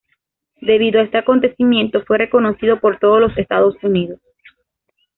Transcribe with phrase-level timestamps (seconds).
[0.61, 4.19] Debido a este acontecimiento fue reconocido por todo los Estados Unidos.